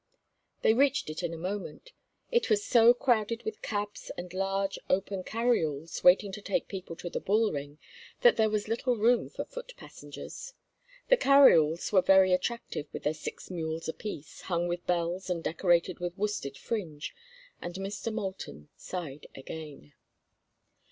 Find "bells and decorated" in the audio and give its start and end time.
14.87-15.99